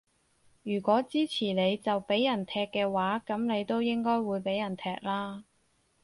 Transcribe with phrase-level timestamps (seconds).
[0.63, 5.43] 如果支持你就畀人踢嘅話，噉你都應該會畀人踢啦